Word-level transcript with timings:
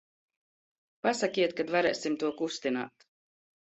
Pasakiet, 1.05 1.55
kad 1.61 1.77
varēsim 1.79 2.19
to 2.25 2.35
kustināt. 2.43 3.11